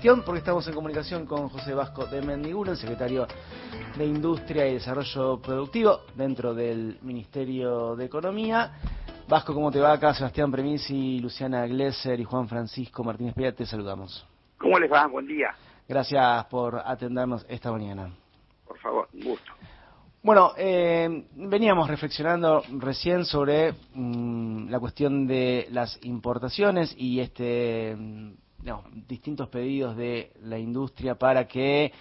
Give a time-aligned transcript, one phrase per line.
[0.00, 3.26] porque estamos en comunicación con José Vasco de Mendiguren, secretario
[3.98, 8.72] de Industria y Desarrollo Productivo dentro del Ministerio de Economía.
[9.28, 10.14] Vasco, ¿cómo te va acá?
[10.14, 14.26] Sebastián Premisi, Luciana Glesser y Juan Francisco Martínez Pérez, te saludamos.
[14.56, 15.06] ¿Cómo les va?
[15.06, 15.54] Buen día.
[15.86, 18.10] Gracias por atendernos esta mañana.
[18.66, 19.52] Por favor, un gusto.
[20.22, 27.94] Bueno, eh, veníamos reflexionando recién sobre mm, la cuestión de las importaciones y este
[28.62, 31.92] mm, distintos pedidos de la industria para que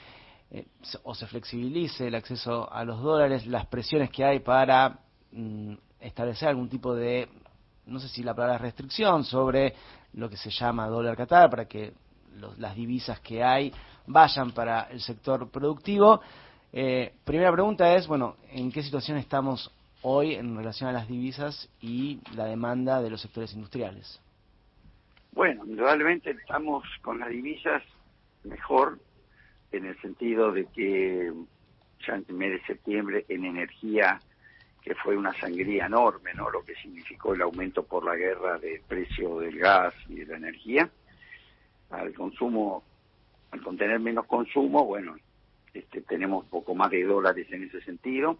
[0.51, 0.65] eh,
[1.03, 4.99] o se flexibilice el acceso a los dólares, las presiones que hay para
[5.31, 7.29] mm, establecer algún tipo de,
[7.85, 9.75] no sé si la palabra restricción, sobre
[10.13, 11.93] lo que se llama dólar Qatar, para que
[12.57, 13.71] las divisas que hay
[14.07, 16.21] vayan para el sector productivo.
[16.71, 21.69] Eh, primera pregunta es, bueno, ¿en qué situación estamos hoy en relación a las divisas
[21.81, 24.19] y la demanda de los sectores industriales?
[25.31, 27.83] Bueno, indudablemente estamos con las divisas
[28.43, 28.99] mejor
[29.71, 31.31] en el sentido de que
[32.05, 34.19] ya en el mes de septiembre en energía,
[34.81, 36.49] que fue una sangría enorme, ¿no?
[36.49, 40.37] Lo que significó el aumento por la guerra del precio del gas y de la
[40.37, 40.89] energía,
[41.91, 42.83] al consumo,
[43.51, 45.17] al contener menos consumo, bueno,
[45.73, 48.39] este, tenemos poco más de dólares en ese sentido.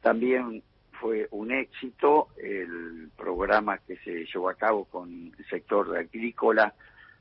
[0.00, 6.74] También fue un éxito el programa que se llevó a cabo con sector agrícola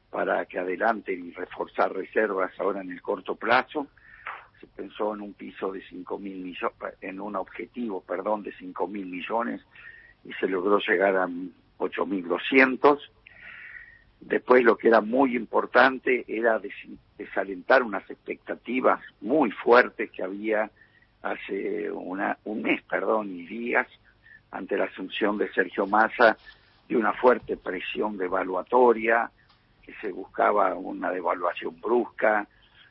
[0.09, 3.87] para que adelanten y reforzar reservas ahora en el corto plazo.
[4.59, 8.87] Se pensó en un piso de cinco mil millones, en un objetivo, perdón, de cinco
[8.87, 9.61] mil millones
[10.23, 11.29] y se logró llegar a
[11.77, 13.11] ocho mil doscientos.
[14.19, 16.59] Después lo que era muy importante era
[17.17, 20.71] desalentar unas expectativas muy fuertes que había
[21.21, 23.87] hace una, un mes, perdón, y días,
[24.49, 26.37] ante la asunción de Sergio Massa
[26.87, 29.29] de una fuerte presión devaluatoria,
[29.81, 32.47] que se buscaba una devaluación brusca,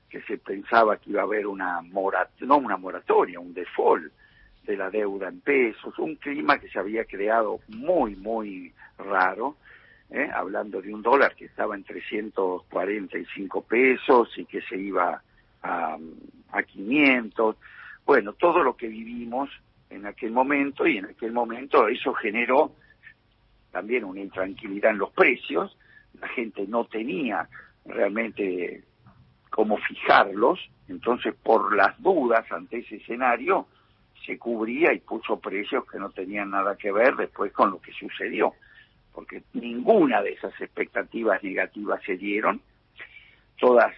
[0.09, 4.13] que se pensaba que iba a haber una morat no una moratoria, un default
[4.65, 9.57] de la deuda en pesos, un clima que se había creado muy, muy raro,
[10.11, 10.29] ¿eh?
[10.33, 15.23] hablando de un dólar que estaba en 345 pesos y que se iba
[15.63, 15.97] a,
[16.53, 17.57] a 500,
[18.05, 19.51] bueno, todo lo que vivimos
[19.91, 22.73] en aquel momento y en aquel momento eso generó
[23.77, 25.77] también una intranquilidad en los precios,
[26.19, 27.47] la gente no tenía
[27.85, 28.83] realmente
[29.51, 33.67] cómo fijarlos, entonces por las dudas ante ese escenario
[34.25, 37.93] se cubría y puso precios que no tenían nada que ver después con lo que
[37.93, 38.55] sucedió,
[39.13, 42.63] porque ninguna de esas expectativas negativas se dieron,
[43.59, 43.95] todas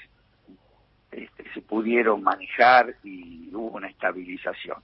[1.12, 4.78] este, se pudieron manejar y hubo una estabilización.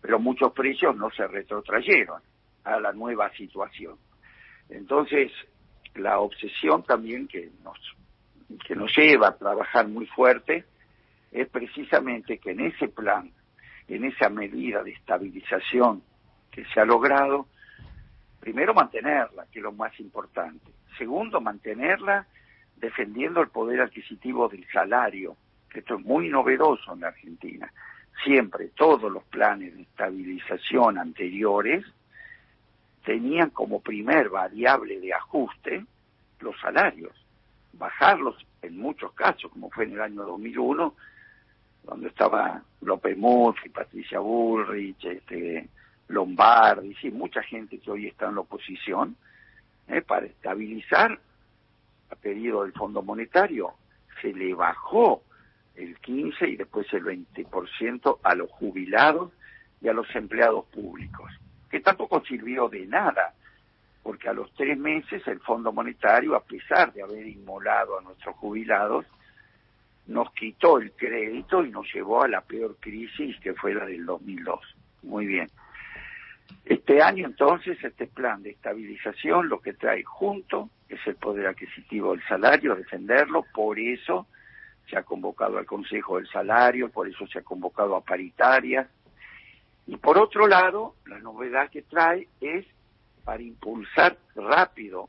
[0.00, 2.22] Pero muchos precios no se retrotrayeron
[2.62, 3.96] a la nueva situación.
[4.70, 5.32] Entonces,
[5.94, 7.78] la obsesión también que nos,
[8.66, 10.64] que nos lleva a trabajar muy fuerte
[11.32, 13.30] es precisamente que en ese plan,
[13.88, 16.02] en esa medida de estabilización
[16.50, 17.46] que se ha logrado,
[18.40, 20.72] primero mantenerla, que es lo más importante.
[20.98, 22.26] Segundo, mantenerla
[22.76, 25.36] defendiendo el poder adquisitivo del salario,
[25.74, 27.72] esto es muy novedoso en la Argentina.
[28.24, 31.84] Siempre todos los planes de estabilización anteriores
[33.04, 35.84] tenían como primer variable de ajuste
[36.40, 37.12] los salarios,
[37.72, 40.94] bajarlos en muchos casos, como fue en el año 2001,
[41.84, 45.68] donde estaba López Murphy, Patricia Bullrich, este,
[46.08, 49.16] Lombardi, sí, mucha gente que hoy está en la oposición,
[49.88, 50.02] ¿eh?
[50.02, 51.18] para estabilizar
[52.10, 53.74] a pedido del Fondo Monetario,
[54.20, 55.22] se le bajó
[55.76, 59.32] el 15 y después el 20% a los jubilados
[59.80, 61.30] y a los empleados públicos,
[61.70, 63.34] que tampoco sirvió de nada,
[64.02, 68.34] porque a los tres meses el Fondo Monetario, a pesar de haber inmolado a nuestros
[68.36, 69.06] jubilados,
[70.06, 74.04] nos quitó el crédito y nos llevó a la peor crisis que fue la del
[74.04, 74.60] 2002.
[75.02, 75.48] Muy bien.
[76.64, 82.10] Este año entonces este plan de estabilización lo que trae junto es el poder adquisitivo
[82.10, 84.26] del salario, defenderlo, por eso
[84.88, 88.88] se ha convocado al Consejo del Salario, por eso se ha convocado a paritarias.
[89.90, 92.64] Y por otro lado, la novedad que trae es
[93.24, 95.08] para impulsar rápido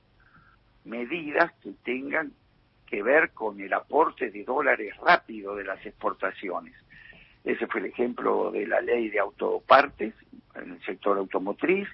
[0.85, 2.31] medidas que tengan
[2.87, 6.73] que ver con el aporte de dólares rápido de las exportaciones.
[7.43, 10.15] Ese fue el ejemplo de la ley de autopartes
[10.55, 11.87] en el sector automotriz,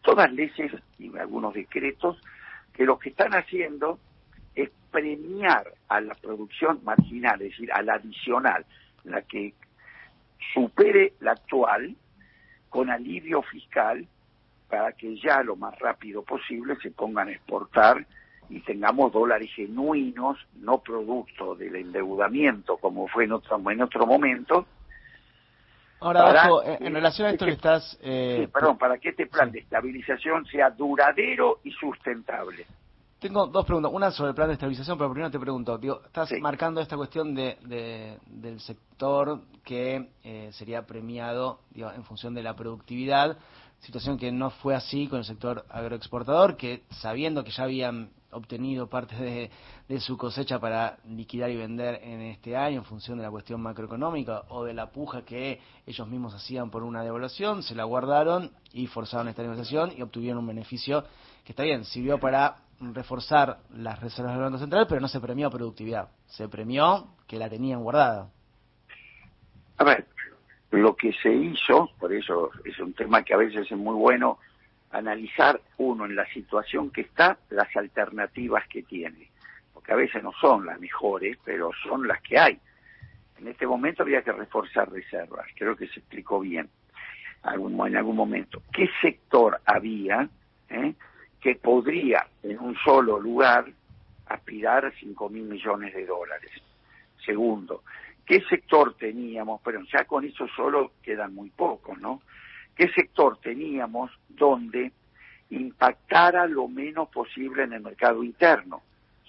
[0.00, 2.18] todas leyes y algunos decretos
[2.72, 4.00] que lo que están haciendo
[4.54, 8.64] es premiar a la producción marginal, es decir, a la adicional,
[9.04, 9.52] la que
[10.54, 11.94] supere la actual,
[12.74, 14.04] con alivio fiscal,
[14.68, 18.04] para que ya lo más rápido posible se pongan a exportar
[18.50, 24.66] y tengamos dólares genuinos, no producto del endeudamiento como fue en otro, en otro momento.
[26.00, 26.48] Ahora,
[26.80, 27.96] en relación a esto que estás...
[28.02, 32.66] Eh, perdón, para que este plan de estabilización sea duradero y sustentable.
[33.24, 33.90] Tengo dos preguntas.
[33.90, 37.34] Una sobre el plan de estabilización, pero primero te pregunto, digo, estás marcando esta cuestión
[37.34, 43.38] de, del sector que eh, sería premiado digo, en función de la productividad,
[43.80, 48.90] situación que no fue así con el sector agroexportador, que sabiendo que ya habían obtenido
[48.90, 49.50] parte de,
[49.88, 53.58] de, su cosecha para liquidar y vender en este año en función de la cuestión
[53.62, 58.50] macroeconómica o de la puja que ellos mismos hacían por una devaluación, se la guardaron
[58.74, 61.04] y forzaron esta negociación y obtuvieron un beneficio
[61.42, 65.50] que está bien, sirvió para reforzar las reservas del Banco Central, pero no se premió
[65.50, 68.30] productividad, se premió que la tenían guardada.
[69.78, 70.06] A ver,
[70.70, 74.38] lo que se hizo, por eso es un tema que a veces es muy bueno
[74.90, 79.30] analizar uno en la situación que está, las alternativas que tiene,
[79.72, 82.58] porque a veces no son las mejores, pero son las que hay.
[83.38, 86.68] En este momento había que reforzar reservas, creo que se explicó bien
[87.44, 88.62] en algún momento.
[88.72, 90.28] ¿Qué sector había?
[90.70, 90.94] Eh?
[91.44, 93.66] Que podría en un solo lugar
[94.28, 96.50] aspirar a 5 mil millones de dólares.
[97.22, 97.82] Segundo,
[98.24, 99.60] ¿qué sector teníamos?
[99.62, 102.22] Pero ya con eso solo quedan muy pocos, ¿no?
[102.74, 104.90] ¿Qué sector teníamos donde
[105.50, 108.80] impactara lo menos posible en el mercado interno?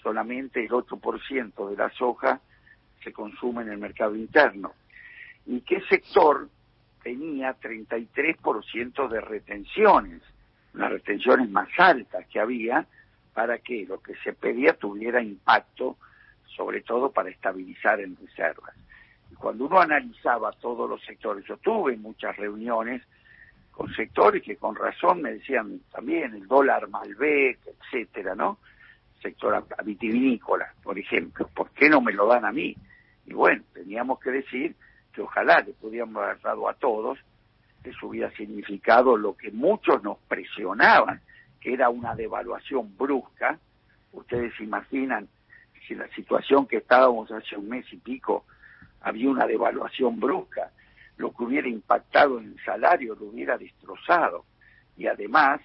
[0.01, 2.39] Solamente el 8% de la soja
[3.03, 4.71] se consume en el mercado interno.
[5.47, 6.47] ¿Y qué sector
[7.03, 10.21] tenía 33% de retenciones?
[10.75, 12.85] Las retenciones más altas que había
[13.33, 15.97] para que lo que se pedía tuviera impacto,
[16.55, 18.75] sobre todo para estabilizar en reservas.
[19.31, 23.01] Y cuando uno analizaba todos los sectores, yo tuve muchas reuniones
[23.71, 28.59] con sectores que con razón me decían también el dólar Malbec, etcétera, ¿no?
[29.21, 32.75] Sector vitivinícola, por ejemplo, ¿por qué no me lo dan a mí?
[33.25, 34.75] Y bueno, teníamos que decir
[35.11, 37.17] que ojalá le pudiéramos haber dado a todos,
[37.85, 41.21] eso hubiera significado lo que muchos nos presionaban,
[41.59, 43.59] que era una devaluación brusca.
[44.11, 45.27] Ustedes imaginan
[45.87, 48.45] si la situación que estábamos hace un mes y pico
[49.01, 50.71] había una devaluación brusca,
[51.17, 54.45] lo que hubiera impactado en el salario lo hubiera destrozado
[54.97, 55.61] y además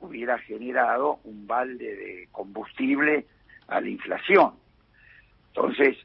[0.00, 3.26] hubiera generado un balde de combustible
[3.66, 4.54] a la inflación.
[5.48, 5.96] Entonces,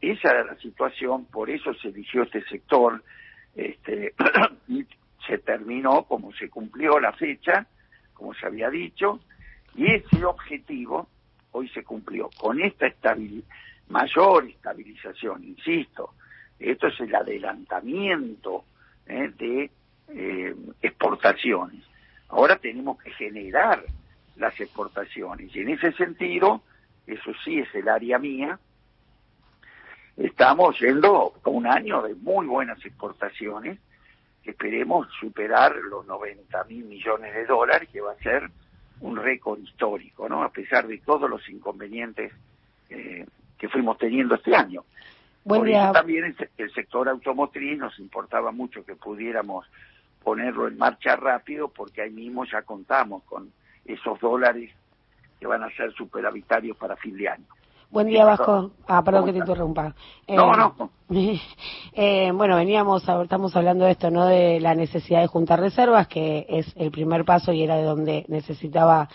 [0.00, 3.02] esa era la situación, por eso se eligió este sector,
[3.54, 4.22] este, se
[5.84, 7.66] terminó como se cumplió la fecha,
[8.14, 9.20] como se había dicho,
[9.74, 11.08] y ese objetivo
[11.52, 12.30] hoy se cumplió.
[12.38, 12.86] Con esta
[13.88, 16.14] mayor estabilización, insisto,
[16.58, 18.64] esto es el adelantamiento
[19.06, 19.30] ¿eh?
[19.36, 19.70] de
[20.08, 21.84] eh, exportaciones.
[22.28, 23.84] Ahora tenemos que generar
[24.36, 26.62] las exportaciones y en ese sentido,
[27.06, 28.58] eso sí es el área mía,
[30.16, 33.78] estamos yendo a un año de muy buenas exportaciones,
[34.44, 38.50] esperemos superar los 90 mil millones de dólares, que va a ser
[39.00, 40.42] un récord histórico, ¿no?
[40.42, 42.32] A pesar de todos los inconvenientes
[42.90, 43.26] eh,
[43.58, 44.84] que fuimos teniendo este año.
[45.46, 49.66] Por eso también el, el, sector automotriz nos importaba mucho que pudiéramos
[50.22, 53.52] ponerlo en marcha rápido, porque ahí mismo ya contamos con
[53.84, 54.70] esos dólares
[55.38, 57.46] que van a ser superavitarios para fin de año.
[57.90, 58.72] Buen día, Vasco.
[58.86, 59.94] Ah, perdón que te interrumpa.
[60.28, 60.90] no, eh, no.
[61.96, 64.26] Eh, bueno, veníamos, estamos hablando de esto, ¿no?
[64.26, 68.24] De la necesidad de juntar reservas, que es el primer paso y era de donde
[68.28, 69.08] necesitaba,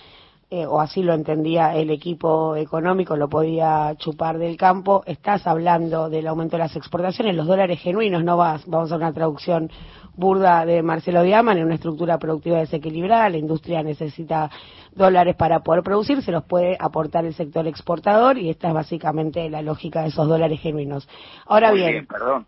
[0.52, 5.04] eh, o así lo entendía el equipo económico, lo podía chupar del campo.
[5.06, 9.14] Estás hablando del aumento de las exportaciones, los dólares genuinos, no vas, vamos a una
[9.14, 9.70] traducción
[10.16, 14.50] burda de Marcelo Diaman en una estructura productiva desequilibrada, la industria necesita
[14.92, 19.50] dólares para poder producir, se los puede aportar el sector exportador y esta es básicamente
[19.50, 21.08] la lógica de esos dólares genuinos.
[21.46, 22.48] Ahora bien, perdón,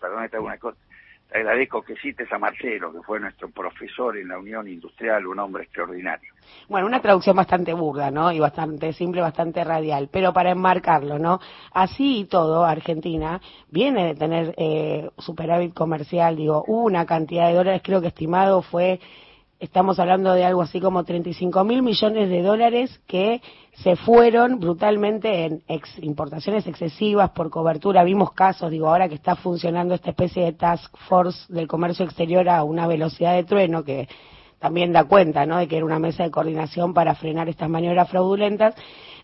[0.00, 0.78] perdón, te una cosa.
[1.34, 5.64] Agradezco que cites a Marcelo, que fue nuestro profesor en la Unión Industrial, un hombre
[5.64, 6.32] extraordinario.
[6.68, 8.30] Bueno, una traducción bastante burda, ¿no?
[8.30, 11.40] Y bastante simple, bastante radial, pero para enmarcarlo, ¿no?
[11.72, 17.82] Así y todo, Argentina viene de tener eh, superávit comercial, digo, una cantidad de dólares,
[17.84, 19.00] creo que estimado fue
[19.64, 23.40] estamos hablando de algo así como 35 mil millones de dólares que
[23.72, 25.62] se fueron brutalmente en
[26.02, 28.04] importaciones excesivas por cobertura.
[28.04, 32.48] Vimos casos, digo, ahora que está funcionando esta especie de task force del comercio exterior
[32.48, 34.08] a una velocidad de trueno que
[34.58, 35.58] también da cuenta, ¿no?
[35.58, 38.74] De que era una mesa de coordinación para frenar estas maniobras fraudulentas.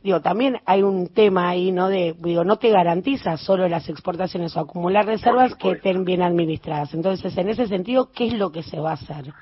[0.03, 1.89] Digo, también hay un tema ahí, ¿no?
[1.89, 6.93] De, digo, no te garantiza solo las exportaciones o acumular reservas que estén bien administradas.
[6.95, 9.33] Entonces, en ese sentido, ¿qué es lo que se va a hacer?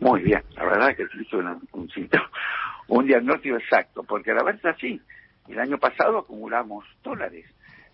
[0.00, 2.20] Muy bien, la verdad que es un, un sitio
[2.88, 5.00] un diagnóstico exacto, porque la verdad es así.
[5.48, 7.46] El año pasado acumulamos dólares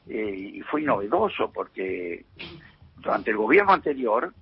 [0.08, 2.24] eh, y fue novedoso porque
[2.96, 4.32] durante el gobierno anterior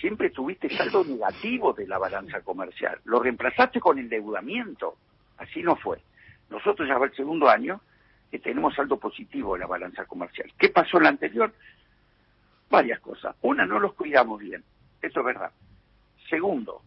[0.00, 3.00] siempre tuviste saldo negativo de la balanza comercial.
[3.04, 4.96] Lo reemplazaste con endeudamiento.
[5.38, 6.00] Así no fue.
[6.50, 7.80] Nosotros ya va el segundo año
[8.30, 10.52] que tenemos saldo positivo en la balanza comercial.
[10.58, 11.52] ¿Qué pasó en la anterior?
[12.70, 13.34] Varias cosas.
[13.42, 14.62] Una, no los cuidamos bien.
[15.00, 15.50] Esto es verdad.
[16.28, 16.82] Segundo,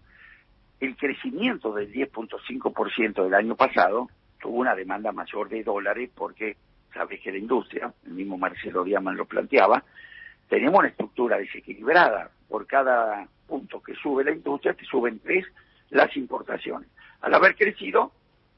[0.79, 6.57] el crecimiento del 10.5% del año pasado tuvo una demanda mayor de dólares porque,
[6.93, 9.83] sabes que la industria, el mismo Marcelo Diaman lo planteaba,
[10.49, 12.31] tenemos una estructura desequilibrada.
[12.49, 15.45] Por cada punto que sube la industria, te suben tres
[15.91, 16.89] las importaciones.
[17.21, 18.11] Al haber crecido,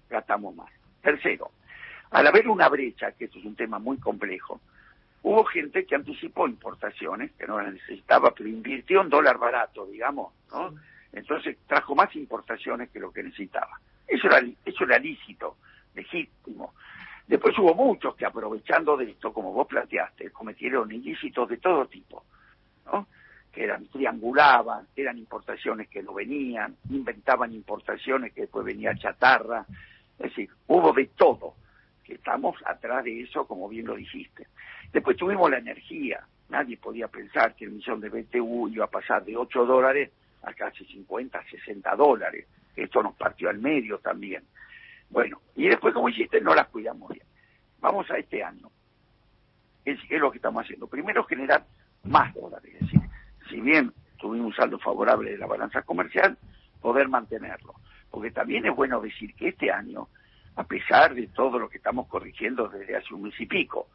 [0.09, 0.71] gastamos más.
[1.01, 1.51] Tercero,
[2.11, 4.61] al haber una brecha, que esto es un tema muy complejo,
[5.23, 10.33] hubo gente que anticipó importaciones, que no las necesitaba, pero invirtió en dólar barato, digamos,
[10.51, 10.73] ¿no?
[11.11, 13.79] Entonces trajo más importaciones que lo que necesitaba.
[14.07, 15.57] Eso era, eso era lícito,
[15.95, 16.73] legítimo.
[17.27, 22.25] Después hubo muchos que aprovechando de esto, como vos planteaste, cometieron ilícitos de todo tipo,
[22.85, 23.07] ¿no?
[23.51, 29.65] que eran triangulaban, eran importaciones que no venían, inventaban importaciones que después venía chatarra,
[30.17, 31.53] es decir, hubo de todo,
[32.15, 34.47] estamos atrás de eso, como bien lo dijiste.
[34.91, 39.23] Después tuvimos la energía, nadie podía pensar que el millón de BTU iba a pasar
[39.25, 40.11] de 8 dólares
[40.43, 44.43] a casi 50, 60 dólares, esto nos partió al medio también.
[45.09, 47.25] Bueno, y después, como dijiste, no las cuidamos bien.
[47.79, 48.69] Vamos a este año.
[49.83, 50.87] ¿Qué es lo que estamos haciendo?
[50.87, 51.65] Primero, generar
[52.03, 52.73] más dólares.
[52.73, 53.01] Es decir,
[53.49, 56.37] si bien tuvimos un saldo favorable de la balanza comercial,
[56.81, 57.75] poder mantenerlo.
[58.09, 60.07] Porque también es bueno decir que este año,
[60.55, 63.87] a pesar de todo lo que estamos corrigiendo desde hace un mes y pico,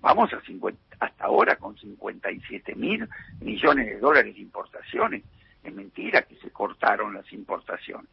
[0.00, 3.08] vamos a 50, hasta ahora con 57 mil
[3.40, 5.22] millones de dólares de importaciones.
[5.62, 8.10] Es mentira que se cortaron las importaciones.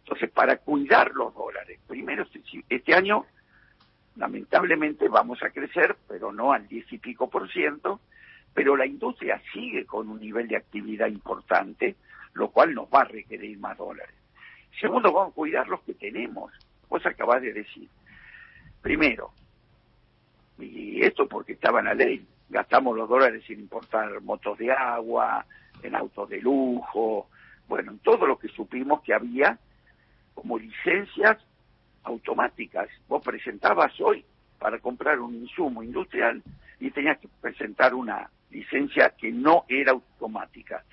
[0.00, 3.24] Entonces, para cuidar los dólares, primero, este, este año,
[4.16, 8.00] lamentablemente, vamos a crecer, pero no al 10 y pico por ciento,
[8.52, 11.96] pero la industria sigue con un nivel de actividad importante,
[12.34, 14.14] lo cual nos va a requerir más dólares.
[14.80, 16.52] Segundo, vamos a cuidar los que tenemos.
[16.88, 17.88] Vos acabás de decir.
[18.80, 19.32] Primero,
[20.58, 25.44] y esto porque estaba en la ley, gastamos los dólares en importar motos de agua,
[25.82, 27.28] en autos de lujo,
[27.68, 29.58] bueno, en todo lo que supimos que había
[30.34, 31.38] como licencias
[32.04, 32.88] automáticas.
[33.08, 34.24] Vos presentabas hoy
[34.58, 36.42] para comprar un insumo industrial
[36.80, 40.84] y tenías que presentar una licencia que no era automática.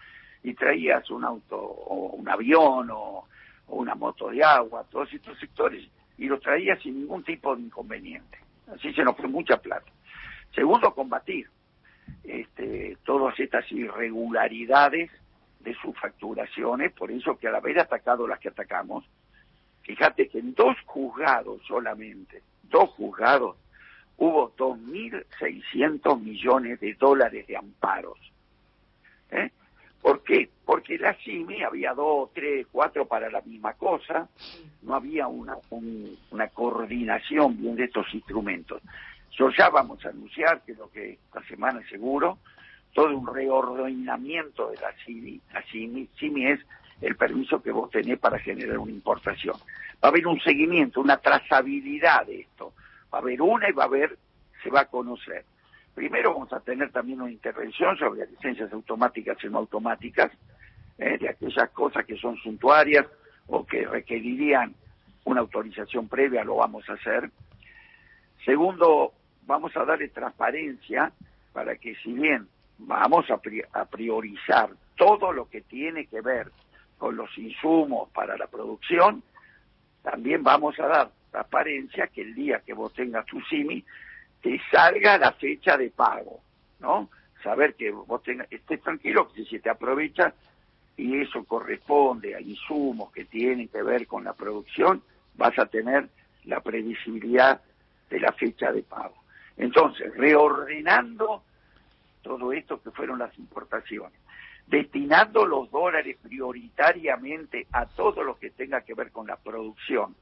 [0.44, 3.28] Y traías un auto o un avión o,
[3.72, 5.88] una moto de agua, todos estos sectores,
[6.18, 8.38] y los traías sin ningún tipo de inconveniente.
[8.74, 9.92] Así se nos fue mucha plata.
[10.54, 11.48] Segundo, combatir
[12.24, 15.12] este, todas estas irregularidades
[15.60, 19.06] de sus facturaciones, por eso que al haber atacado las que atacamos,
[19.84, 23.58] Fíjate que en dos juzgados solamente, dos juzgados,
[24.18, 28.20] hubo 2.600 millones de dólares de amparos.
[29.32, 29.50] ¿Eh?
[30.02, 30.50] ¿Por qué?
[30.66, 31.14] Porque la
[31.66, 34.30] Había dos, tres, cuatro para la misma cosa,
[34.82, 35.58] no había una,
[36.32, 38.82] una coordinación bien de estos instrumentos.
[39.38, 42.38] Yo ya vamos a anunciar que lo que esta semana seguro,
[42.94, 46.60] todo un reordenamiento de la CIMI, la CIMI, CIMI es
[47.02, 49.56] el permiso que vos tenés para generar una importación.
[50.04, 52.74] Va a haber un seguimiento, una trazabilidad de esto.
[53.14, 54.18] Va a haber una y va a haber,
[54.64, 55.46] se va a conocer.
[55.96, 60.32] Primero vamos a tener también una intervención sobre licencias automáticas y no automáticas,
[61.02, 63.08] de aquellas cosas que son suntuarias
[63.48, 64.76] o que requerirían
[65.26, 67.30] una autorización previa, lo vamos a hacer.
[68.46, 69.14] Segundo,
[69.46, 71.12] vamos a darle transparencia
[71.54, 76.52] para que si bien vamos a priorizar todo lo que tiene que ver
[76.98, 79.24] con los insumos para la producción,
[80.04, 83.84] también vamos a dar transparencia que el día que vos tengas tu SIMI
[84.42, 86.42] te salga la fecha de pago,
[86.80, 87.10] ¿no?
[87.44, 90.34] Saber que vos tengas, estés tranquilo que si te aprovecha
[90.98, 95.02] y eso corresponde a insumos que tienen que ver con la producción,
[95.36, 96.10] vas a tener
[96.46, 97.62] la previsibilidad
[98.10, 99.16] de la fecha de pago.
[99.58, 101.44] Entonces, reordenando
[102.22, 104.20] todo esto que fueron las importaciones,
[104.68, 110.16] destinando los dólares prioritariamente a todo lo que tenga que ver con la producción.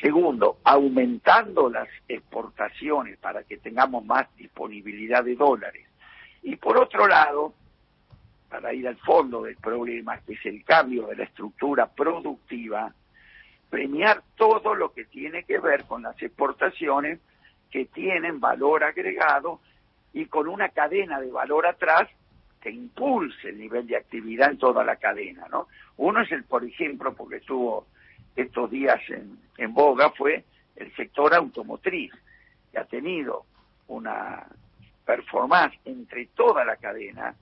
[0.00, 5.86] Segundo, aumentando las exportaciones para que tengamos más disponibilidad de dólares.
[6.42, 7.54] Y por otro lado,
[8.50, 12.92] para ir al fondo del problema, que es el cambio de la estructura productiva,
[13.70, 17.20] premiar todo lo que tiene que ver con las exportaciones
[17.70, 19.60] que tienen valor agregado
[20.12, 22.08] y con una cadena de valor atrás
[22.60, 25.68] que impulse el nivel de actividad en toda la cadena, ¿no?
[25.96, 27.86] Uno es el, por ejemplo, porque estuvo
[28.34, 30.44] estos días en, en boga fue
[30.76, 32.12] el sector automotriz,
[32.72, 33.44] que ha tenido
[33.88, 34.46] una
[35.04, 37.34] performance entre toda la cadena,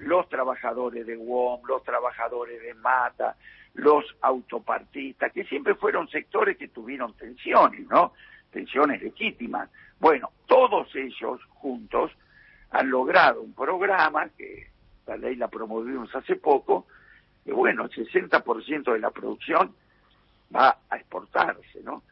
[0.00, 3.36] los trabajadores de WOM, los trabajadores de Mata,
[3.74, 8.12] los autopartistas, que siempre fueron sectores que tuvieron tensiones, ¿no?
[8.50, 9.70] Tensiones legítimas.
[9.98, 12.10] Bueno, todos ellos juntos
[12.70, 14.70] han logrado un programa que
[15.06, 16.86] la ley la promovimos hace poco,
[17.44, 19.74] que bueno, el 60% de la producción
[20.54, 22.02] va a exportarse, ¿no?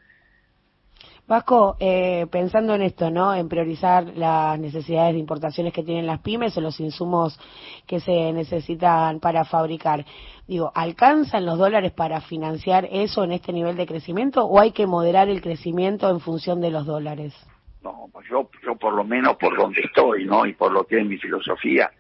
[1.29, 3.35] Vasco, eh, pensando en esto, ¿no?
[3.35, 7.39] En priorizar las necesidades de importaciones que tienen las pymes o los insumos
[7.87, 10.07] que se necesitan para fabricar.
[10.47, 14.87] Digo, ¿alcanzan los dólares para financiar eso en este nivel de crecimiento o hay que
[14.87, 17.35] moderar el crecimiento en función de los dólares?
[17.83, 20.47] No, pues yo, yo por lo menos por donde estoy, ¿no?
[20.47, 21.91] Y por lo que es mi filosofía,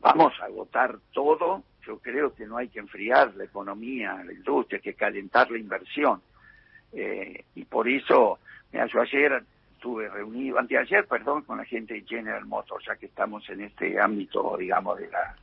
[0.00, 1.64] vamos a agotar todo.
[1.86, 5.58] Yo creo que no hay que enfriar la economía, la industria, hay que calentar la
[5.58, 6.22] inversión.
[6.94, 8.38] Eh, y por eso
[8.74, 9.44] Mira, yo ayer
[9.76, 14.00] estuve reunido, anteayer, perdón, con la gente de General Motors, ya que estamos en este
[14.00, 15.36] ámbito, digamos, de la,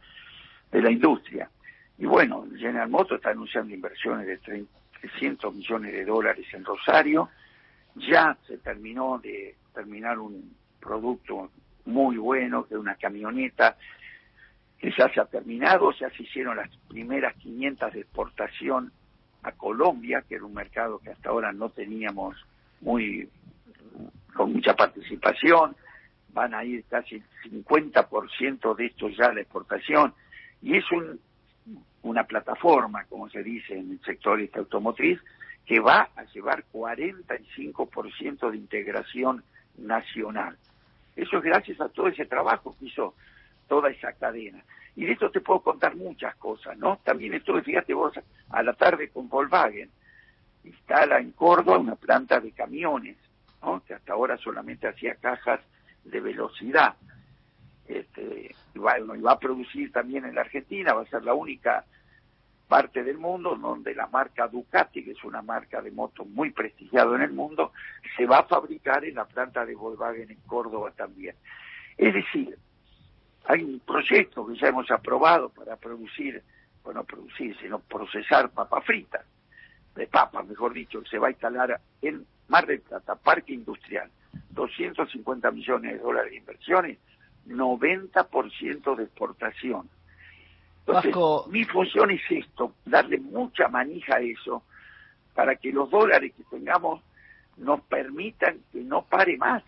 [0.69, 1.49] de la industria.
[1.97, 4.65] Y bueno, General Motors está anunciando inversiones de
[4.99, 7.29] 300 millones de dólares en Rosario.
[7.95, 11.51] Ya se terminó de terminar un producto
[11.85, 13.77] muy bueno, que es una camioneta
[14.77, 18.91] que ya se ha terminado, ya se hicieron las primeras 500 de exportación
[19.43, 22.35] a Colombia, que era un mercado que hasta ahora no teníamos
[22.81, 23.29] muy
[24.33, 25.75] con mucha participación,
[26.33, 27.23] van a ir casi el
[27.65, 30.13] 50% de esto ya a la exportación,
[30.61, 31.19] y es un,
[32.03, 35.19] una plataforma, como se dice en el sector este automotriz,
[35.65, 39.43] que va a llevar 45% de integración
[39.77, 40.57] nacional.
[41.15, 43.13] Eso es gracias a todo ese trabajo que hizo
[43.67, 44.63] toda esa cadena.
[44.95, 46.99] Y de esto te puedo contar muchas cosas, ¿no?
[47.03, 48.13] También estuve, fíjate vos,
[48.49, 49.89] a la tarde con Volkswagen
[50.63, 53.17] instala en Córdoba una planta de camiones,
[53.61, 53.83] ¿no?
[53.85, 55.59] que hasta ahora solamente hacía cajas
[56.03, 56.95] de velocidad.
[57.87, 61.33] Este, y, va, y va a producir también en la Argentina, va a ser la
[61.33, 61.85] única
[62.67, 67.15] parte del mundo donde la marca Ducati, que es una marca de motos muy prestigiada
[67.17, 67.73] en el mundo,
[68.15, 71.35] se va a fabricar en la planta de Volkswagen en Córdoba también.
[71.97, 72.57] Es decir,
[73.45, 76.41] hay un proyecto que ya hemos aprobado para producir,
[76.83, 79.25] bueno, producir, sino procesar papas fritas
[79.95, 84.09] de papas, mejor dicho, que se va a instalar en Mar del Plata, parque industrial,
[84.51, 86.97] 250 millones de dólares de inversiones,
[87.47, 89.89] 90% de exportación.
[90.85, 91.13] Entonces,
[91.51, 94.63] mi función es esto, darle mucha manija a eso,
[95.33, 97.01] para que los dólares que tengamos
[97.57, 99.63] nos permitan que no pare más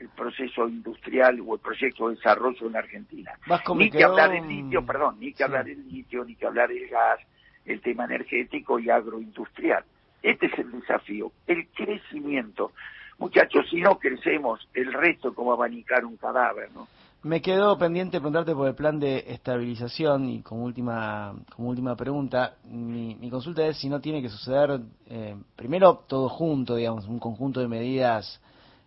[0.00, 3.32] el proceso industrial o el proyecto de desarrollo en Argentina.
[3.76, 6.88] ni que hablar del litio, perdón, ni que hablar del litio, ni que hablar del
[6.88, 7.20] gas,
[7.66, 9.84] el tema energético y agroindustrial.
[10.22, 12.72] Este es el desafío, el crecimiento.
[13.18, 16.88] Muchachos, si no crecemos, el resto como abanicar un cadáver, ¿no?
[17.22, 22.54] Me quedó pendiente preguntarte por el plan de estabilización y como última, como última pregunta,
[22.64, 27.60] mi, consulta es si no tiene que suceder eh, primero todo junto, digamos, un conjunto
[27.60, 28.40] de medidas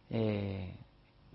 [0.10, 0.74] eh,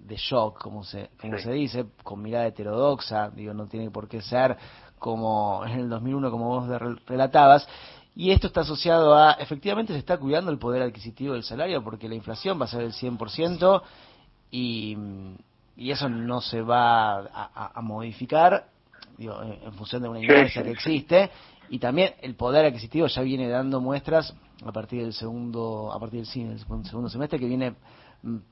[0.04, 4.20] de shock, como se, como se dice, con mirada heterodoxa, digo, no tiene por qué
[4.20, 4.56] ser
[4.98, 6.68] como en el 2001, como vos
[7.06, 7.68] relatabas.
[8.14, 12.08] Y esto está asociado a, efectivamente, se está cuidando el poder adquisitivo del salario porque
[12.08, 13.82] la inflación va a ser el 100%
[14.50, 14.96] y,
[15.76, 18.66] y eso no se va a, modificar
[19.16, 21.30] digo, en, función de una inercia que existe.
[21.70, 24.34] Y también el poder adquisitivo ya viene dando muestras
[24.64, 27.76] a partir del segundo, a partir del segundo semestre que viene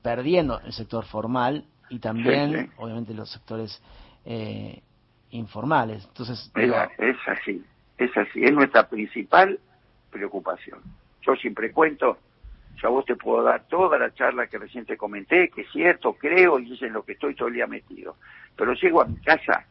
[0.01, 3.81] perdiendo el sector formal y también, obviamente, los sectores
[4.25, 4.81] eh,
[5.31, 6.05] informales.
[6.05, 7.63] Entonces, es, así,
[7.97, 9.59] es así, es nuestra principal
[10.11, 10.79] preocupación.
[11.21, 12.17] Yo siempre cuento,
[12.81, 15.71] yo a vos te puedo dar toda la charla que recién te comenté, que es
[15.71, 18.15] cierto, creo y es en lo que estoy todo el día metido.
[18.55, 19.65] Pero llego a mi casa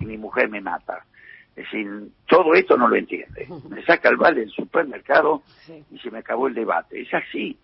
[0.00, 1.04] y mi mujer me mata.
[1.56, 3.48] Es decir, todo esto no lo entiende.
[3.68, 5.42] Me saca el vale del supermercado
[5.90, 7.00] y se me acabó el debate.
[7.00, 7.56] Es así.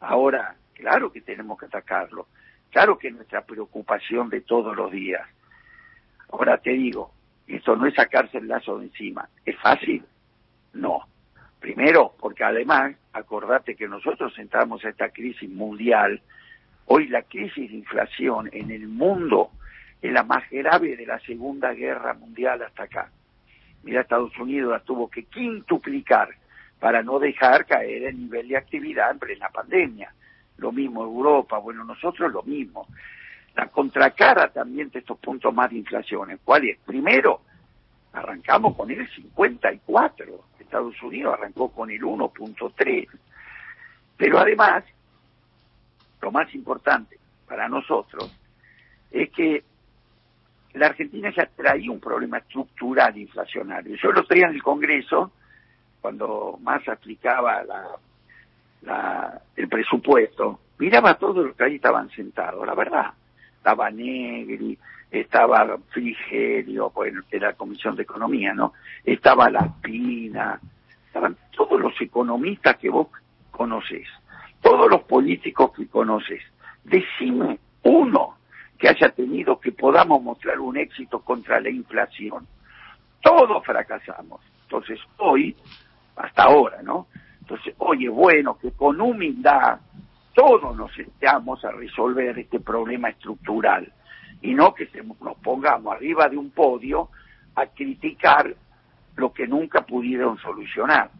[0.00, 2.26] Ahora, claro que tenemos que atacarlo.
[2.70, 5.26] Claro que es nuestra preocupación de todos los días.
[6.30, 7.12] Ahora te digo,
[7.46, 9.28] esto no es sacarse el lazo de encima.
[9.44, 10.04] ¿Es fácil?
[10.74, 11.00] No.
[11.60, 16.20] Primero, porque además, acordate que nosotros entramos a esta crisis mundial.
[16.86, 19.50] Hoy la crisis de inflación en el mundo
[20.00, 23.10] es la más grave de la Segunda Guerra Mundial hasta acá.
[23.82, 26.28] Mira, Estados Unidos la tuvo que quintuplicar
[26.78, 30.12] para no dejar caer el nivel de actividad en plena pandemia.
[30.58, 32.86] Lo mismo Europa, bueno, nosotros lo mismo
[33.58, 36.38] la contracara también de estos puntos más de inflación.
[36.44, 36.78] ¿Cuál es?
[36.78, 37.40] Primero,
[38.12, 43.08] arrancamos con el 54, el Estados Unidos arrancó con el 1.3.
[44.16, 44.84] Pero además,
[46.22, 47.18] lo más importante
[47.48, 48.32] para nosotros
[49.10, 49.64] es que
[50.74, 53.96] la Argentina ya traía un problema estructural inflacionario.
[53.96, 55.32] Yo lo traía en el Congreso,
[56.00, 57.88] cuando más aplicaba la,
[59.56, 63.12] el presupuesto, miraba a todos los que ahí estaban sentados, la verdad.
[63.56, 64.78] Estaba Negri,
[65.10, 68.74] estaba Frigerio, bueno, de la Comisión de Economía, ¿no?
[69.04, 70.60] Estaba La Pina,
[71.06, 73.08] estaban todos los economistas que vos
[73.50, 74.06] conoces,
[74.60, 76.42] todos los políticos que conoces.
[76.84, 78.36] Decime uno
[78.78, 82.46] que haya tenido que podamos mostrar un éxito contra la inflación.
[83.20, 84.40] Todos fracasamos.
[84.62, 85.56] Entonces, hoy,
[86.16, 87.08] hasta ahora, ¿no?
[87.48, 89.78] Entonces, oye, bueno que con humildad
[90.34, 93.90] todos nos sentamos a resolver este problema estructural
[94.42, 94.86] y no que
[95.22, 97.08] nos pongamos arriba de un podio
[97.54, 98.54] a criticar
[99.16, 101.10] lo que nunca pudieron solucionar.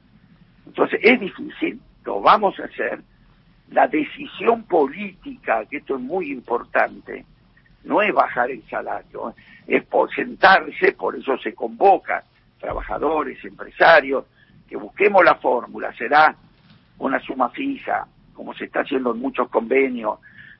[0.66, 3.00] Entonces, es difícil, lo vamos a hacer.
[3.70, 7.24] La decisión política, que esto es muy importante,
[7.84, 9.34] no es bajar el salario,
[9.66, 12.22] es por sentarse, por eso se convoca
[12.60, 14.26] trabajadores, empresarios,
[14.68, 16.34] que busquemos la fórmula, será
[16.98, 20.18] una suma fija, como se está haciendo en muchos convenios,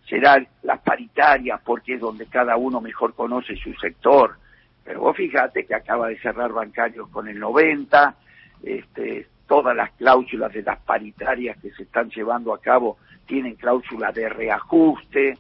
[0.09, 4.37] será las paritarias, porque es donde cada uno mejor conoce su sector.
[4.85, 8.15] Pero vos fíjate que acaba de cerrar bancarios con el 90,
[8.63, 14.15] este, todas las cláusulas de las paritarias que se están llevando a cabo tienen cláusulas
[14.15, 15.35] de reajuste,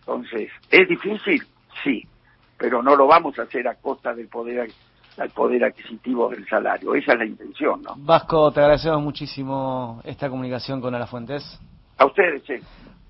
[0.00, 1.42] entonces, ¿es difícil?
[1.84, 2.04] Sí,
[2.58, 4.70] pero no lo vamos a hacer a costa del poder
[5.18, 6.94] al poder adquisitivo del salario.
[6.94, 7.94] Esa es la intención, ¿no?
[7.96, 11.60] Vasco, te agradecemos muchísimo esta comunicación con Fuentes.
[11.98, 12.54] A ustedes, sí.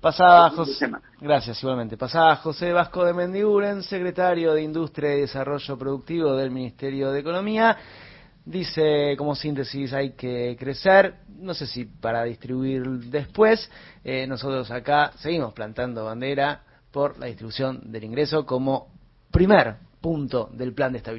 [0.01, 1.95] Pasada José, gracias igualmente.
[1.95, 7.77] Pasada José Vasco de Mendiguren, secretario de Industria y Desarrollo Productivo del Ministerio de Economía.
[8.43, 13.69] Dice como síntesis hay que crecer, no sé si para distribuir después.
[14.03, 18.87] Eh, nosotros acá seguimos plantando bandera por la distribución del ingreso como
[19.29, 21.09] primer punto del plan de estabilidad.